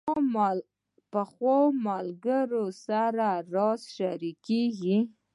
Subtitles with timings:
[1.11, 1.55] پخو
[1.85, 4.97] ملګرو سره راز شریکېږي